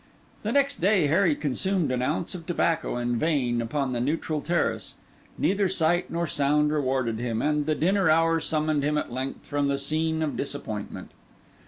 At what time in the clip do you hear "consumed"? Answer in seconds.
1.35-1.91